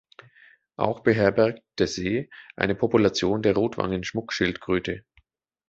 Auch 0.77 1.01
beherbergt 1.01 1.61
der 1.77 1.85
See 1.85 2.31
eine 2.55 2.73
Population 2.73 3.43
der 3.43 3.53
Rotwangen-Schmuckschildkröte. 3.53 5.05